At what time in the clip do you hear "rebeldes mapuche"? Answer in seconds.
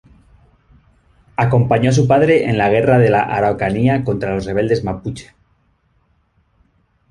4.45-5.35